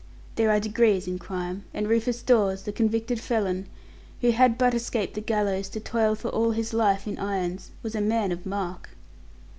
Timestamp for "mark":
8.43-8.89